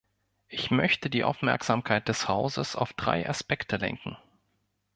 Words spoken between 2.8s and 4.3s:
drei Aspekte lenken.